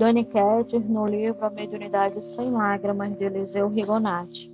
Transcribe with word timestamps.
Dani 0.00 0.24
Ketter, 0.24 0.80
no 0.80 1.04
livro 1.04 1.44
A 1.44 1.50
Mediunidade 1.50 2.24
Sem 2.34 2.50
Lágrimas, 2.50 3.14
de 3.18 3.24
Eliseu 3.26 3.68
Rigonati, 3.68 4.50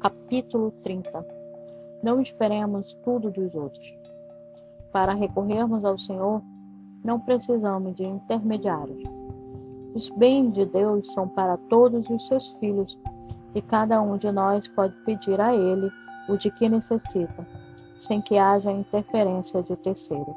capítulo 0.00 0.70
30. 0.82 1.22
Não 2.02 2.18
esperemos 2.18 2.94
tudo 3.04 3.30
dos 3.30 3.54
outros. 3.54 3.94
Para 4.90 5.12
recorrermos 5.12 5.84
ao 5.84 5.98
Senhor, 5.98 6.40
não 7.04 7.20
precisamos 7.20 7.94
de 7.94 8.04
intermediários. 8.04 9.02
Os 9.94 10.08
bens 10.16 10.54
de 10.54 10.64
Deus 10.64 11.12
são 11.12 11.28
para 11.28 11.58
todos 11.68 12.08
os 12.08 12.26
seus 12.26 12.48
filhos 12.52 12.98
e 13.54 13.60
cada 13.60 14.00
um 14.00 14.16
de 14.16 14.32
nós 14.32 14.66
pode 14.68 14.94
pedir 15.04 15.38
a 15.42 15.54
Ele 15.54 15.90
o 16.26 16.38
de 16.38 16.50
que 16.50 16.70
necessita, 16.70 17.46
sem 17.98 18.22
que 18.22 18.38
haja 18.38 18.72
interferência 18.72 19.62
de 19.62 19.76
terceiros. 19.76 20.36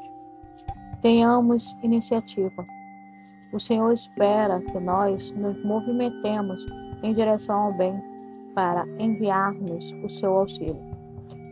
Tenhamos 1.01 1.77
iniciativa. 1.81 2.78
O 3.51 3.59
Senhor 3.59 3.91
espera 3.91 4.61
que 4.61 4.79
nós 4.79 5.31
nos 5.31 5.61
movimentemos 5.63 6.65
em 7.01 7.13
direção 7.13 7.55
ao 7.55 7.73
bem 7.73 7.99
para 8.53 8.85
enviarmos 8.99 9.91
o 10.03 10.09
seu 10.09 10.37
auxílio, 10.37 10.79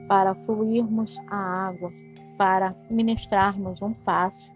para 0.08 0.36
fluirmos 0.46 1.18
a 1.28 1.68
água, 1.68 1.92
para 2.38 2.76
ministrarmos 2.90 3.82
um 3.82 3.94
passe. 3.94 4.52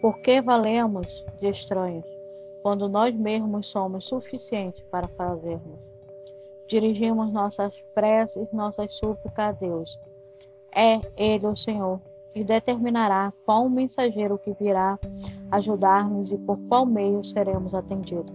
Por 0.00 0.18
que 0.20 0.40
valemos 0.40 1.24
de 1.40 1.48
estranhos, 1.48 2.04
quando 2.62 2.88
nós 2.88 3.14
mesmos 3.14 3.66
somos 3.66 4.06
suficientes 4.06 4.82
para 4.90 5.08
fazermos? 5.08 5.78
Dirigimos 6.66 7.30
nossas 7.30 7.74
preces, 7.94 8.50
nossas 8.52 8.92
súplicas 8.94 9.48
a 9.48 9.52
Deus. 9.52 10.00
É 10.74 10.98
Ele 11.16 11.46
o 11.46 11.54
Senhor 11.54 12.00
e 12.34 12.42
determinará 12.42 13.32
qual 13.44 13.68
mensageiro 13.68 14.38
que 14.38 14.52
virá 14.54 14.98
ajudar-nos 15.54 16.32
e 16.32 16.38
por 16.38 16.58
qual 16.68 16.84
meio 16.84 17.24
seremos 17.24 17.74
atendidos. 17.74 18.34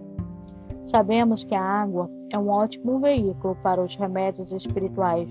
Sabemos 0.86 1.44
que 1.44 1.54
a 1.54 1.62
água 1.62 2.10
é 2.30 2.38
um 2.38 2.48
ótimo 2.48 2.98
veículo 2.98 3.56
para 3.62 3.82
os 3.82 3.94
remédios 3.94 4.52
espirituais, 4.52 5.28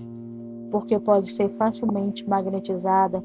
porque 0.70 0.98
pode 1.00 1.32
ser 1.32 1.48
facilmente 1.56 2.26
magnetizada 2.28 3.22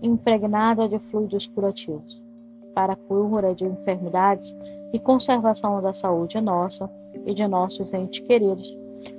e 0.00 0.06
impregnada 0.06 0.88
de 0.88 0.98
fluidos 1.10 1.46
curativos, 1.48 2.22
para 2.72 2.92
a 2.92 2.96
cura 2.96 3.52
de 3.52 3.64
enfermidades 3.64 4.54
e 4.92 4.98
conservação 5.00 5.82
da 5.82 5.92
saúde 5.92 6.40
nossa 6.40 6.88
e 7.26 7.34
de 7.34 7.46
nossos 7.48 7.92
entes 7.92 8.20
queridos. 8.20 8.78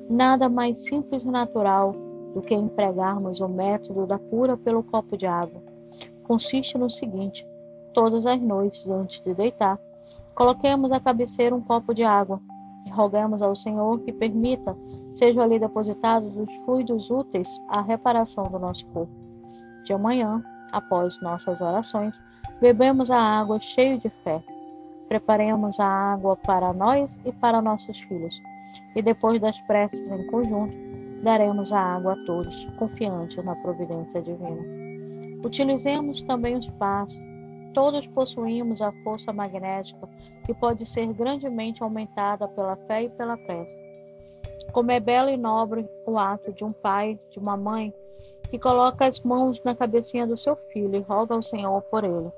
Nada 0.10 0.48
mais 0.48 0.86
simples 0.86 1.24
e 1.24 1.28
natural 1.28 1.94
do 2.34 2.42
que 2.42 2.56
empregarmos 2.56 3.42
o 3.42 3.50
método 3.50 4.08
da 4.08 4.18
cura 4.18 4.56
pelo 4.56 4.82
copo 4.84 5.18
de 5.18 5.26
água. 5.26 5.62
Consiste 6.24 6.78
no 6.78 6.90
seguinte: 6.90 7.46
todas 7.96 8.26
as 8.28 8.40
noites, 8.40 8.88
antes 8.90 9.24
de 9.24 9.34
deitar, 9.34 9.80
coloquemos 10.36 10.92
à 10.92 11.00
cabeceira 11.00 11.56
um 11.56 11.62
copo 11.62 11.94
de 11.94 12.04
água 12.04 12.40
e 12.86 12.90
rogamos 12.92 13.42
ao 13.42 13.56
Senhor 13.56 14.00
que 14.02 14.12
permita 14.12 14.76
sejam 15.16 15.42
ali 15.42 15.58
depositados 15.58 16.36
os 16.36 16.54
fluidos 16.66 17.10
úteis 17.10 17.48
à 17.70 17.82
reparação 17.82 18.44
do 18.52 18.60
nosso 18.60 18.86
corpo. 18.88 19.12
De 19.86 19.94
amanhã, 19.94 20.42
após 20.74 21.20
nossas 21.22 21.62
orações, 21.62 22.22
bebemos 22.60 23.10
a 23.10 23.18
água 23.18 23.60
cheio 23.60 23.98
de 23.98 24.10
fé. 24.24 24.44
Preparemos 25.08 25.80
a 25.80 25.88
água 25.88 26.36
para 26.36 26.74
nós 26.74 27.18
e 27.26 27.32
para 27.32 27.62
nossos 27.62 27.98
filhos, 28.02 28.42
e 28.96 29.02
depois 29.02 29.40
das 29.40 29.58
preces 29.62 30.06
em 30.10 30.28
conjunto, 30.28 30.76
daremos 31.24 31.72
a 31.72 31.80
água 31.80 32.14
a 32.14 32.26
todos, 32.26 32.66
confiantes 32.78 33.44
na 33.44 33.56
providência 33.56 34.22
divina. 34.22 34.62
Utilizemos 35.46 36.22
também 36.24 36.58
os 36.58 36.68
passos. 36.72 37.35
Todos 37.76 38.08
possuímos 38.08 38.82
a 38.82 38.94
força 39.04 39.34
magnética 39.34 40.08
que 40.46 40.54
pode 40.54 40.86
ser 40.86 41.12
grandemente 41.14 41.84
aumentada 41.84 42.48
pela 42.48 42.78
fé 42.78 43.04
e 43.04 43.10
pela 43.10 43.36
prece. 43.36 43.78
Como 44.72 44.92
é 44.92 45.00
belo 45.00 45.30
e 45.30 45.36
nobre 45.36 45.86
o 46.06 46.18
ato 46.18 46.54
de 46.54 46.64
um 46.64 46.72
pai, 46.72 47.20
de 47.30 47.38
uma 47.38 47.58
mãe, 47.58 47.94
que 48.50 48.58
coloca 48.58 49.06
as 49.06 49.20
mãos 49.20 49.62
na 49.66 49.76
cabecinha 49.76 50.26
do 50.26 50.38
seu 50.38 50.56
filho 50.72 50.96
e 50.96 51.02
roga 51.02 51.36
ao 51.36 51.42
Senhor 51.42 51.82
por 51.84 52.06
ele. 52.06 52.32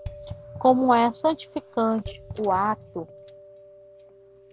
Como 0.57 0.91
é 0.91 1.11
santificante 1.11 2.23
o 2.43 2.51
ato 2.51 3.07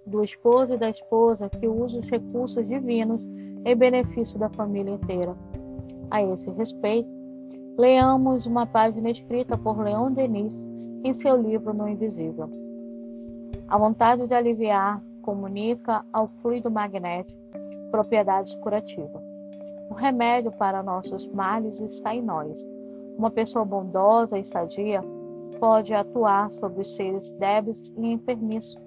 do 0.05 0.23
esposo 0.23 0.75
e 0.75 0.79
da 0.79 0.91
esposa 0.91 1.49
que 1.49 1.67
usa 1.67 1.99
os 1.99 2.09
recursos 2.09 2.67
divinos 2.69 3.23
em 3.65 3.75
benefício 3.75 4.39
da 4.39 4.51
família 4.51 4.93
inteira. 4.93 5.35
A 6.11 6.23
esse 6.23 6.51
respeito, 6.51 7.09
leamos 7.77 8.47
uma 8.47 8.67
página 8.67 9.11
escrita 9.11 9.59
por 9.59 9.79
Leon 9.79 10.13
Denis 10.13 10.67
em 11.03 11.13
seu 11.13 11.37
livro 11.37 11.75
No 11.75 11.89
Invisível. 11.89 12.49
A 13.69 13.77
vontade 13.77 14.29
de 14.29 14.35
aliviar 14.35 15.03
comunica 15.23 16.05
ao 16.13 16.29
fluido 16.41 16.71
magnético 16.71 17.41
propriedades 17.91 18.55
curativas. 18.57 19.23
O 19.91 19.95
remédio 19.95 20.53
para 20.53 20.83
nossos 20.83 21.27
males 21.27 21.81
está 21.81 22.15
em 22.15 22.23
nós. 22.23 22.61
Uma 23.19 23.31
pessoa 23.31 23.65
bondosa 23.65 24.39
e 24.39 24.45
sadia 24.45 25.03
pode 25.59 25.95
atuar 25.95 26.51
sobre 26.53 26.81
os 26.81 26.95
seres 26.95 27.31
débeis 27.33 27.93
e 27.97 28.13
enfermiços 28.13 28.81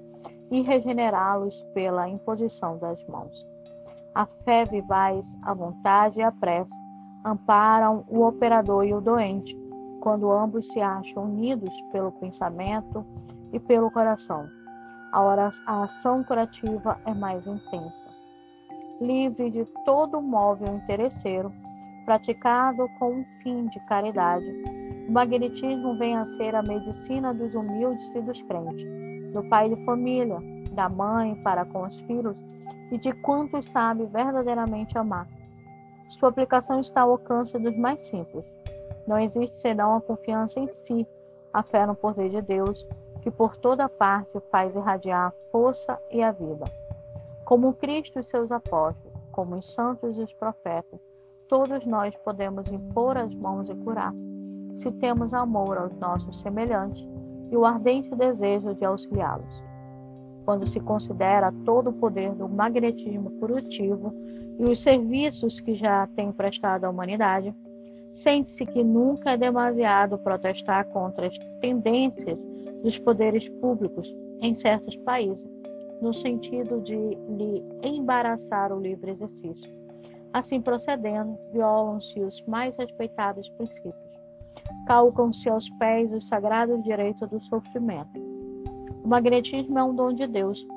e 0.51 0.61
regenerá-los 0.61 1.61
pela 1.73 2.07
imposição 2.07 2.77
das 2.77 3.03
mãos. 3.05 3.45
A 4.15 4.25
fé 4.25 4.65
vivaz, 4.65 5.35
a 5.43 5.53
vontade 5.53 6.19
e 6.19 6.23
a 6.23 6.31
prece 6.31 6.86
amparam 7.27 8.05
o 8.07 8.25
operador 8.25 8.85
e 8.85 8.93
o 8.93 9.01
doente, 9.01 9.57
quando 9.99 10.31
ambos 10.31 10.71
se 10.71 10.79
acham 10.79 11.25
unidos 11.25 11.73
pelo 11.91 12.11
pensamento 12.13 13.05
e 13.51 13.59
pelo 13.59 13.91
coração. 13.91 14.47
A, 15.11 15.83
ação 15.83 16.23
curativa 16.23 16.97
é 17.05 17.13
mais 17.13 17.45
intensa. 17.45 18.07
Livre 19.01 19.49
de 19.51 19.65
todo 19.85 20.21
móvel 20.21 20.75
interesseiro, 20.75 21.51
praticado 22.05 22.87
com 22.97 23.11
um 23.11 23.25
fim 23.43 23.67
de 23.67 23.79
caridade, 23.81 24.45
o 25.07 25.11
magnetismo 25.11 25.97
vem 25.97 26.15
a 26.15 26.25
ser 26.25 26.55
a 26.55 26.63
medicina 26.63 27.33
dos 27.33 27.53
humildes 27.53 28.13
e 28.15 28.21
dos 28.21 28.41
crentes 28.41 28.85
do 29.33 29.43
pai 29.49 29.69
de 29.69 29.85
família, 29.85 30.39
da 30.71 30.89
mãe 30.89 31.35
para 31.43 31.65
com 31.65 31.83
os 31.83 31.99
filhos 32.01 32.43
e 32.91 32.97
de 32.97 33.11
quantos 33.21 33.65
sabe 33.65 34.05
verdadeiramente 34.05 34.97
amar. 34.97 35.27
Sua 36.09 36.29
aplicação 36.29 36.79
está 36.79 37.01
ao 37.01 37.11
alcance 37.11 37.57
dos 37.57 37.75
mais 37.77 38.01
simples. 38.01 38.45
Não 39.05 39.19
existe 39.19 39.59
senão 39.59 39.95
a 39.95 40.01
confiança 40.01 40.59
em 40.59 40.73
si, 40.73 41.07
a 41.53 41.63
fé 41.63 41.85
no 41.85 41.95
poder 41.95 42.29
de 42.29 42.41
Deus, 42.41 42.87
que 43.21 43.31
por 43.31 43.57
toda 43.57 43.89
parte 43.89 44.39
faz 44.51 44.75
irradiar 44.75 45.27
a 45.27 45.51
força 45.51 45.99
e 46.11 46.21
a 46.21 46.31
vida. 46.31 46.65
Como 47.45 47.73
Cristo 47.73 48.19
e 48.19 48.23
seus 48.23 48.51
apóstolos, 48.51 49.17
como 49.31 49.55
os 49.55 49.73
santos 49.73 50.17
e 50.17 50.21
os 50.21 50.33
profetas, 50.33 50.99
todos 51.47 51.85
nós 51.85 52.15
podemos 52.17 52.71
impor 52.71 53.17
as 53.17 53.33
mãos 53.33 53.69
e 53.69 53.75
curar, 53.75 54.13
se 54.75 54.91
temos 54.91 55.33
amor 55.33 55.77
aos 55.77 55.95
nossos 55.97 56.39
semelhantes 56.39 57.07
e 57.49 57.57
o 57.57 57.65
ardente 57.65 58.13
desejo 58.15 58.73
de 58.75 58.85
auxiliá-los. 58.85 59.63
Quando 60.47 60.65
se 60.65 60.79
considera 60.79 61.51
todo 61.65 61.89
o 61.89 61.93
poder 61.93 62.33
do 62.33 62.47
magnetismo 62.47 63.31
curativo 63.31 64.13
e 64.57 64.63
os 64.63 64.79
serviços 64.79 65.59
que 65.59 65.75
já 65.75 66.07
tem 66.15 66.31
prestado 66.31 66.85
à 66.85 66.89
humanidade, 66.89 67.53
sente-se 68.13 68.65
que 68.65 68.81
nunca 68.81 69.31
é 69.31 69.37
demasiado 69.37 70.17
protestar 70.17 70.85
contra 70.85 71.27
as 71.27 71.37
tendências 71.59 72.39
dos 72.81 72.97
poderes 72.97 73.49
públicos 73.59 74.15
em 74.41 74.55
certos 74.55 74.95
países, 74.95 75.45
no 76.01 76.13
sentido 76.13 76.79
de 76.79 76.95
lhe 76.95 77.61
embaraçar 77.83 78.71
o 78.71 78.79
livre 78.79 79.11
exercício. 79.11 79.69
Assim 80.31 80.61
procedendo, 80.61 81.37
violam-se 81.51 82.21
os 82.21 82.41
mais 82.47 82.77
respeitados 82.77 83.49
princípios 83.49 84.07
calcam-se 84.85 85.49
aos 85.49 85.69
pés 85.71 86.09
os 86.13 86.29
sagrados 86.29 86.81
direitos 86.83 87.29
do 87.29 87.39
sofrimento. 87.41 88.26
O 89.07 89.09
magnetismo 89.09 89.79
é 89.79 89.83
um 89.85 89.95
dom 89.95 90.11
de 90.11 90.27
Deus. 90.27 90.67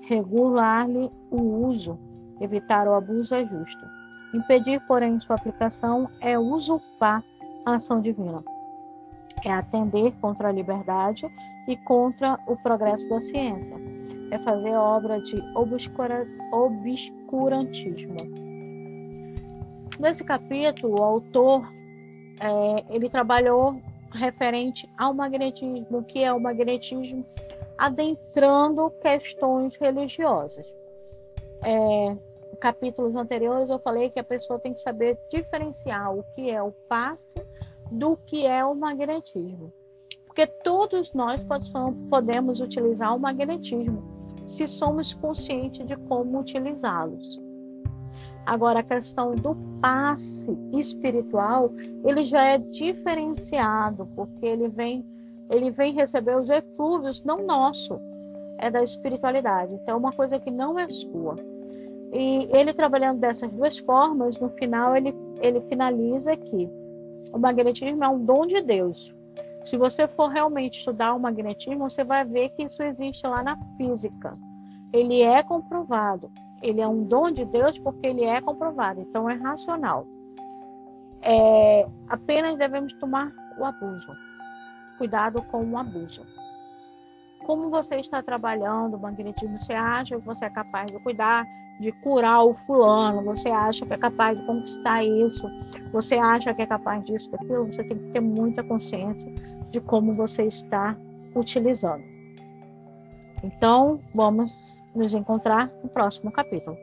Regular-lhe 0.00 1.12
o 1.30 1.40
uso, 1.64 1.96
evitar 2.40 2.88
o 2.88 2.94
abuso 2.94 3.32
é 3.32 3.44
justo. 3.44 3.86
Impedir, 4.34 4.80
porém, 4.88 5.20
sua 5.20 5.36
aplicação 5.36 6.10
é 6.20 6.36
usurpar 6.36 7.22
a 7.64 7.76
ação 7.76 8.00
divina. 8.00 8.42
É 9.44 9.52
atender 9.52 10.12
contra 10.20 10.48
a 10.48 10.52
liberdade 10.52 11.24
e 11.68 11.76
contra 11.76 12.36
o 12.48 12.56
progresso 12.56 13.08
da 13.08 13.20
ciência. 13.20 13.76
É 14.32 14.38
fazer 14.40 14.72
obra 14.72 15.20
de 15.22 15.40
obscura, 15.54 16.26
obscurantismo. 16.50 18.16
Nesse 20.00 20.24
capítulo, 20.24 20.98
o 20.98 21.04
autor 21.04 21.72
é, 22.40 22.84
ele 22.92 23.08
trabalhou 23.08 23.80
referente 24.10 24.88
ao 24.98 25.14
magnetismo, 25.14 26.02
que 26.02 26.24
é 26.24 26.32
o 26.32 26.40
magnetismo 26.40 27.24
adentrando 27.78 28.90
questões 29.00 29.74
religiosas. 29.76 30.66
É, 31.62 32.16
capítulos 32.60 33.14
anteriores 33.16 33.70
eu 33.70 33.78
falei 33.78 34.10
que 34.10 34.18
a 34.18 34.24
pessoa 34.24 34.58
tem 34.58 34.74
que 34.74 34.80
saber 34.80 35.18
diferenciar 35.30 36.14
o 36.14 36.24
que 36.34 36.50
é 36.50 36.62
o 36.62 36.72
passe 36.88 37.40
do 37.90 38.16
que 38.16 38.44
é 38.44 38.64
o 38.64 38.74
magnetismo. 38.74 39.72
Porque 40.26 40.46
todos 40.46 41.12
nós 41.12 41.40
podemos 42.10 42.60
utilizar 42.60 43.14
o 43.14 43.18
magnetismo 43.18 44.02
se 44.46 44.66
somos 44.66 45.12
conscientes 45.14 45.86
de 45.86 45.96
como 45.96 46.40
utilizá-los. 46.40 47.40
Agora, 48.46 48.80
a 48.80 48.82
questão 48.82 49.34
do 49.34 49.54
passe 49.80 50.50
espiritual, 50.72 51.70
ele 52.02 52.22
já 52.22 52.44
é 52.44 52.58
diferenciado, 52.58 54.08
porque 54.16 54.46
ele 54.46 54.68
vem, 54.68 55.04
ele 55.50 55.70
vem 55.70 55.92
receber 55.92 56.36
os 56.36 56.50
eflúvios, 56.50 57.22
não 57.24 57.44
nosso, 57.46 58.00
é 58.58 58.70
da 58.70 58.82
espiritualidade. 58.82 59.72
Então, 59.74 59.94
é 59.94 59.98
uma 59.98 60.12
coisa 60.12 60.38
que 60.38 60.50
não 60.50 60.78
é 60.78 60.88
sua. 60.88 61.36
E 62.12 62.48
ele 62.50 62.72
trabalhando 62.72 63.20
dessas 63.20 63.50
duas 63.50 63.78
formas, 63.78 64.38
no 64.38 64.48
final 64.50 64.96
ele, 64.96 65.14
ele 65.40 65.60
finaliza 65.62 66.36
que 66.36 66.68
o 67.32 67.38
magnetismo 67.38 68.02
é 68.02 68.08
um 68.08 68.24
dom 68.24 68.46
de 68.46 68.62
Deus. 68.62 69.14
Se 69.64 69.76
você 69.76 70.08
for 70.08 70.28
realmente 70.28 70.78
estudar 70.78 71.14
o 71.14 71.20
magnetismo, 71.20 71.88
você 71.88 72.02
vai 72.02 72.24
ver 72.24 72.50
que 72.50 72.62
isso 72.62 72.82
existe 72.82 73.26
lá 73.26 73.42
na 73.42 73.58
física. 73.76 74.36
Ele 74.92 75.20
é 75.20 75.42
comprovado. 75.42 76.30
Ele 76.62 76.80
é 76.80 76.88
um 76.88 77.04
dom 77.04 77.30
de 77.30 77.44
Deus 77.44 77.78
porque 77.78 78.06
ele 78.06 78.24
é 78.24 78.40
comprovado. 78.40 79.00
Então 79.00 79.28
é 79.28 79.34
racional. 79.34 80.06
É, 81.20 81.86
apenas 82.08 82.56
devemos 82.56 82.92
tomar 82.94 83.30
o 83.60 83.64
abuso. 83.64 84.27
Cuidado 84.98 85.42
com 85.44 85.64
o 85.64 85.78
abuso. 85.78 86.26
Como 87.46 87.70
você 87.70 87.96
está 87.96 88.22
trabalhando 88.22 88.96
o 88.96 89.00
magnetismo, 89.00 89.58
você 89.58 89.72
acha 89.72 90.16
que 90.16 90.26
você 90.26 90.44
é 90.44 90.50
capaz 90.50 90.90
de 90.90 90.98
cuidar 90.98 91.46
de 91.78 91.92
curar 91.92 92.44
o 92.44 92.54
fulano, 92.54 93.22
você 93.22 93.48
acha 93.48 93.86
que 93.86 93.94
é 93.94 93.98
capaz 93.98 94.38
de 94.38 94.44
conquistar 94.46 95.04
isso, 95.04 95.48
você 95.92 96.16
acha 96.16 96.52
que 96.52 96.62
é 96.62 96.66
capaz 96.66 97.04
disso, 97.04 97.30
daquilo, 97.30 97.66
você 97.66 97.84
tem 97.84 97.96
que 97.96 98.12
ter 98.12 98.20
muita 98.20 98.62
consciência 98.64 99.30
de 99.70 99.80
como 99.80 100.14
você 100.14 100.44
está 100.44 100.96
utilizando. 101.34 102.02
Então, 103.42 104.00
vamos 104.12 104.52
nos 104.94 105.14
encontrar 105.14 105.70
no 105.82 105.88
próximo 105.88 106.32
capítulo. 106.32 106.76